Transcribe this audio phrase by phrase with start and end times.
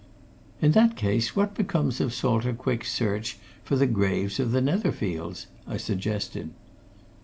[0.63, 5.45] "In that case, what becomes of Salter Quick's search for the graves of the Netherfields?"
[5.67, 6.49] I suggested.